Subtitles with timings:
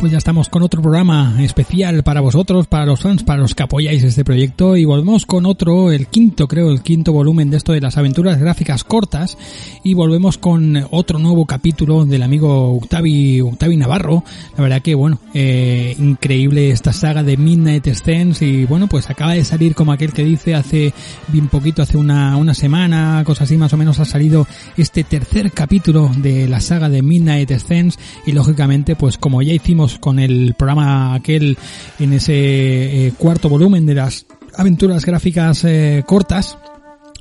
[0.00, 3.64] Pues ya estamos con otro programa especial para vosotros, para los fans, para los que
[3.64, 4.74] apoyáis este proyecto.
[4.74, 8.40] Y volvemos con otro, el quinto creo, el quinto volumen de esto de las aventuras
[8.40, 9.36] gráficas cortas.
[9.84, 14.24] Y volvemos con otro nuevo capítulo del amigo Octavi, Octavi Navarro.
[14.56, 18.40] La verdad que bueno, eh, increíble esta saga de Midnight Scents.
[18.40, 20.94] Y bueno, pues acaba de salir como aquel que dice hace
[21.28, 24.46] bien poquito, hace una, una semana, cosas así más o menos ha salido
[24.78, 27.98] este tercer capítulo de la saga de Midnight Scents.
[28.24, 31.56] Y lógicamente pues como ya hicimos con el programa aquel
[31.98, 36.58] en ese eh, cuarto volumen de las aventuras gráficas eh, cortas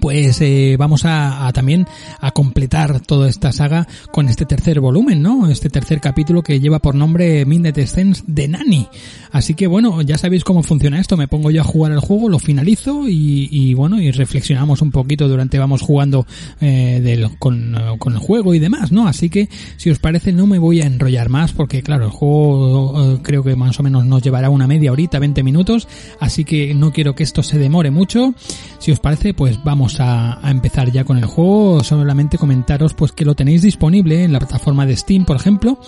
[0.00, 1.86] pues eh, vamos a, también
[2.20, 5.48] a completar toda esta saga con este tercer volumen, ¿no?
[5.48, 8.88] Este tercer capítulo que lleva por nombre Midnight Scents de Nani.
[9.30, 11.16] Así que bueno, ya sabéis cómo funciona esto.
[11.16, 15.28] Me pongo yo a jugar el juego, lo finalizo y, bueno, y reflexionamos un poquito
[15.28, 16.26] durante vamos jugando
[16.60, 19.08] eh, con, con, el juego y demás, ¿no?
[19.08, 23.14] Así que si os parece no me voy a enrollar más porque claro, el juego
[23.14, 25.88] eh, creo que más o menos nos llevará una media horita, 20 minutos.
[26.20, 28.34] Así que no quiero que esto se demore mucho.
[28.78, 31.82] Si os parece, pues vamos a, empezar ya con el juego.
[31.82, 35.78] Solamente comentaros pues que lo tenéis disponible en la plataforma de Steam, por ejemplo.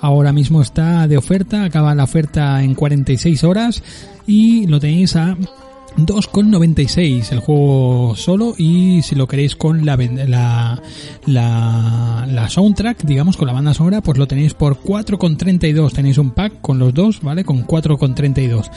[0.00, 3.82] Ahora mismo está de oferta, acaba la oferta en 46 horas
[4.26, 5.36] y lo tenéis a
[5.96, 10.82] 2,96 el juego solo y si lo queréis con la, la,
[11.26, 15.92] la, la, soundtrack, digamos con la banda sonora, pues lo tenéis por 4,32.
[15.92, 17.44] Tenéis un pack con los dos, ¿vale?
[17.44, 18.70] Con 4,32.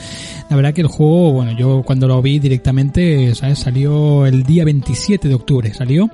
[0.48, 3.58] La verdad que el juego, bueno, yo cuando lo vi directamente, ¿sabes?
[3.58, 6.10] Salió el día 27 de octubre, salió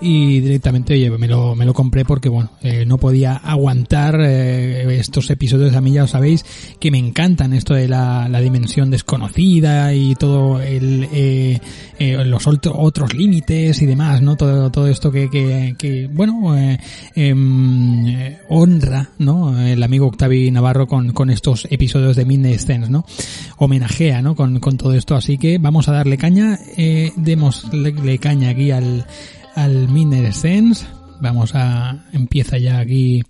[0.00, 5.30] y directamente me lo, me lo compré porque, bueno, eh, no podía aguantar eh, estos
[5.30, 5.74] episodios.
[5.74, 6.44] A mí ya os sabéis
[6.78, 11.60] que me encantan esto de la, la dimensión desconocida y todo el, eh,
[11.98, 14.36] eh, los otros límites y demás, ¿no?
[14.36, 15.28] Todo, todo esto que,
[15.78, 16.78] que, bueno, eh,
[17.14, 19.60] em, honra, ¿no?
[19.60, 23.04] El amigo Octavi Navarro con, con estos episodios de Midnight Scents, ¿no?
[23.58, 24.34] Homenajea, ¿no?
[24.34, 29.06] Con, con todo esto, así que vamos a darle caña, eh, démosle caña aquí al,
[29.54, 30.86] al Midnight Scents,
[31.20, 33.22] vamos a, empieza ya aquí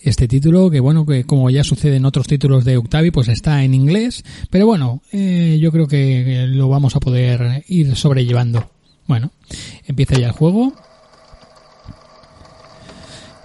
[0.00, 3.64] este título, que bueno, que como ya sucede en otros títulos de Octavi, pues está
[3.64, 8.70] en inglés, pero bueno, eh, yo creo que lo vamos a poder ir sobrellevando.
[9.06, 9.30] Bueno,
[9.86, 10.72] empieza ya el juego.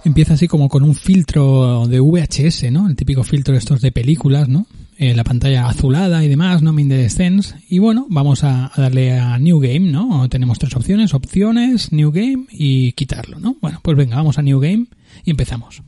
[0.04, 2.88] Empieza así como con un filtro de VHS, ¿no?
[2.88, 4.66] El típico filtro de estos de películas, ¿no?
[4.96, 6.72] Eh, la pantalla azulada y demás, ¿no?
[6.72, 7.54] Mindescence.
[7.68, 10.28] Y bueno, vamos a, darle a New Game, ¿no?
[10.28, 13.56] Tenemos tres opciones, opciones, New Game y quitarlo, ¿no?
[13.60, 14.86] Bueno, pues venga, vamos a New Game
[15.24, 15.82] y empezamos.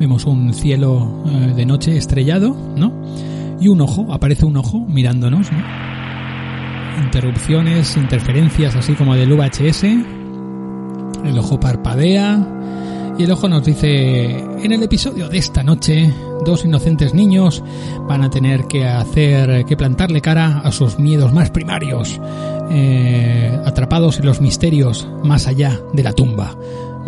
[0.00, 2.90] Vemos un cielo eh, de noche estrellado, ¿no?
[3.60, 5.58] Y un ojo, aparece un ojo mirándonos, ¿no?
[7.04, 9.84] Interrupciones, interferencias así como del VHS.
[9.84, 12.60] El ojo parpadea
[13.18, 16.10] y el ojo nos dice, en el episodio de esta noche,
[16.46, 17.62] dos inocentes niños
[18.08, 22.18] van a tener que hacer, que plantarle cara a sus miedos más primarios,
[22.70, 26.56] eh, atrapados en los misterios más allá de la tumba.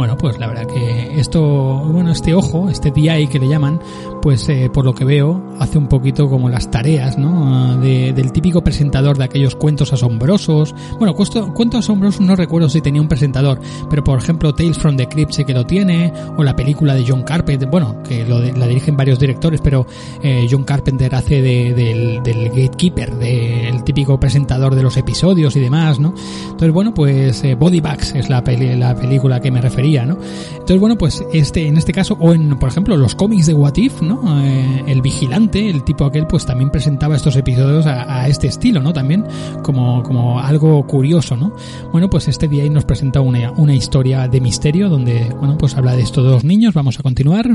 [0.02, 3.80] Bueno, pues la verdad que esto, bueno, este ojo, este DI que le llaman,
[4.22, 7.77] pues eh, por lo que veo hace un poquito como las tareas, ¿no?
[7.77, 10.75] De, del típico presentador de aquellos cuentos asombrosos.
[10.99, 15.06] Bueno, cuentos asombrosos no recuerdo si tenía un presentador, pero por ejemplo Tales from the
[15.06, 18.67] Crypt sé que lo tiene, o la película de John Carpenter, bueno, que lo la
[18.67, 19.87] dirigen varios directores, pero
[20.23, 25.61] eh, John Carpenter hace de, del, del gatekeeper, del típico presentador de los episodios y
[25.61, 26.14] demás, ¿no?
[26.44, 30.81] Entonces, bueno, pues eh, Body Bags es la, peli, la película que me refiero entonces,
[30.81, 34.00] bueno, pues este, en este caso, o en, por ejemplo, los cómics de What If,
[34.02, 34.12] ¿no?
[34.43, 38.93] Eh, el vigilante, el tipo aquel, pues también presentaba estos episodios a, este estilo, ¿no?
[38.93, 39.25] También
[39.62, 41.55] como, como algo curioso, ¿no?
[41.93, 45.97] Bueno, pues este día nos presenta una, una historia de misterio donde, bueno, pues habla
[45.97, 46.75] de estos dos niños.
[46.75, 47.49] Vamos a continuar.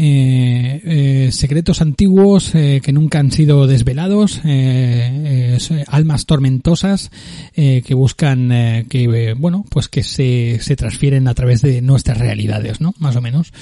[0.00, 5.58] Eh, eh, secretos antiguos eh, que nunca han sido desvelados, eh,
[5.88, 7.10] almas tormentosas
[7.54, 12.94] que buscan que, bueno, pues que se, se transfieren a través de nuestras realidades, ¿no?
[12.98, 13.52] Más o menos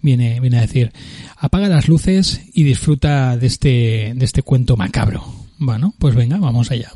[0.00, 0.92] viene, viene a decir,
[1.36, 5.22] apaga las luces y disfruta de este, de este cuento macabro.
[5.58, 6.92] Bueno, pues venga, vamos allá.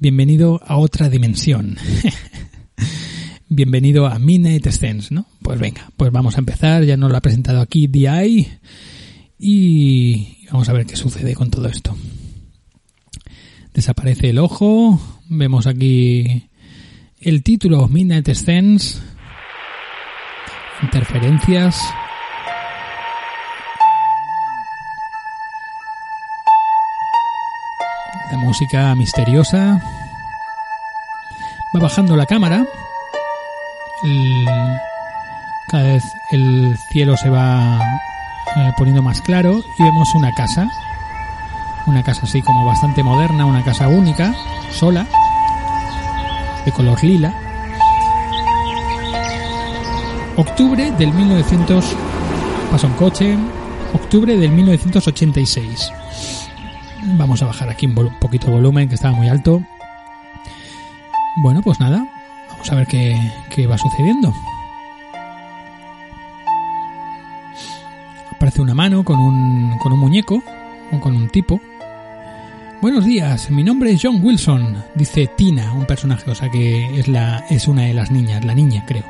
[0.00, 1.76] Bienvenido a otra dimensión.
[3.50, 5.24] Bienvenido a Midnight Scents, ¿no?
[5.40, 6.84] pues venga, pues vamos a empezar.
[6.84, 8.46] Ya nos lo ha presentado aquí DI
[9.38, 11.96] y vamos a ver qué sucede con todo esto.
[13.72, 15.00] Desaparece el ojo.
[15.30, 16.50] Vemos aquí
[17.20, 19.02] el título Midnight Scenes.
[20.82, 21.80] Interferencias.
[28.30, 29.80] La música misteriosa.
[31.74, 32.66] Va bajando la cámara.
[35.68, 38.00] Cada vez el cielo se va
[38.56, 40.68] eh, poniendo más claro y vemos una casa.
[41.86, 44.34] Una casa así como bastante moderna, una casa única,
[44.70, 45.06] sola,
[46.64, 47.34] de color lila.
[50.36, 51.96] Octubre del 1900,
[52.70, 53.36] pasa un coche,
[53.94, 55.92] octubre del 1986.
[57.16, 59.62] Vamos a bajar aquí un poquito el volumen que estaba muy alto.
[61.42, 62.06] Bueno, pues nada,
[62.50, 63.16] vamos a ver qué,
[63.58, 64.32] qué va sucediendo.
[68.30, 70.40] Aparece una mano con un, con un muñeco
[70.92, 71.60] o con un tipo.
[72.80, 77.08] Buenos días, mi nombre es John Wilson, dice Tina, un personaje, o sea que es,
[77.08, 79.02] la, es una de las niñas, la niña creo.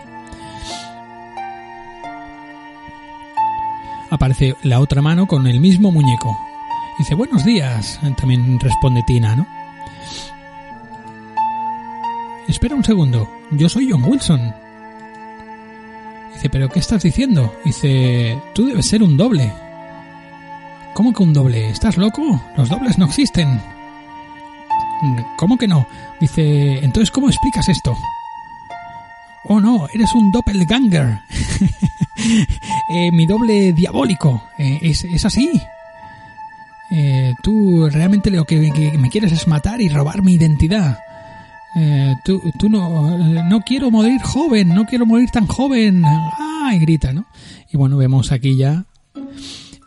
[4.09, 6.35] Aparece la otra mano con el mismo muñeco.
[6.97, 9.47] Dice, buenos días, también responde Tina, ¿no?
[12.49, 14.55] Espera un segundo, yo soy John Wilson.
[16.33, 17.55] Dice, ¿pero qué estás diciendo?
[17.65, 19.53] Dice, tú debes ser un doble.
[20.95, 21.69] ¿Cómo que un doble?
[21.69, 22.41] ¿Estás loco?
[22.57, 23.61] Los dobles no existen.
[25.37, 25.87] ¿Cómo que no?
[26.21, 27.97] Dice, entonces ¿cómo explicas esto?
[29.45, 31.21] Oh no, eres un doppelganger.
[32.91, 34.43] eh, mi doble diabólico.
[34.59, 35.61] Eh, ¿es, ¿es, así?
[36.91, 40.99] Eh, tú realmente lo que, que, me quieres es matar y robar mi identidad.
[41.77, 46.03] Eh, tú, tú no, no quiero morir joven, no quiero morir tan joven.
[46.05, 46.73] ¡Ah!
[46.75, 47.27] Y grita, ¿no?
[47.73, 48.87] Y bueno, vemos aquí ya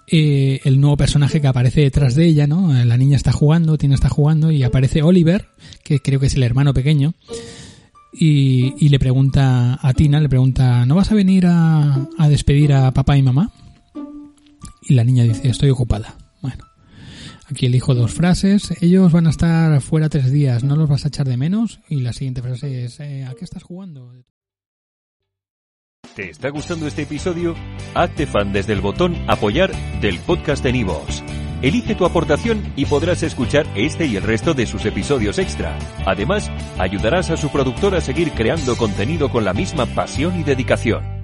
[0.07, 2.73] eh, el nuevo personaje que aparece detrás de ella, ¿no?
[2.73, 5.49] La niña está jugando, Tina está jugando y aparece Oliver,
[5.83, 7.13] que creo que es el hermano pequeño,
[8.13, 12.73] y, y le pregunta a Tina, le pregunta, ¿no vas a venir a, a despedir
[12.73, 13.51] a papá y mamá?
[14.81, 16.15] Y la niña dice, estoy ocupada.
[16.41, 16.65] Bueno,
[17.51, 18.73] Aquí elijo dos frases.
[18.81, 21.81] Ellos van a estar fuera tres días, no los vas a echar de menos.
[21.89, 24.13] Y la siguiente frase es, eh, ¿a qué estás jugando?
[26.15, 27.55] ¿Te está gustando este episodio?
[27.93, 31.23] Hazte fan desde el botón apoyar del podcast de Nivos.
[31.61, 35.77] Elige tu aportación y podrás escuchar este y el resto de sus episodios extra.
[36.05, 36.49] Además,
[36.79, 41.20] ayudarás a su productor a seguir creando contenido con la misma pasión y dedicación.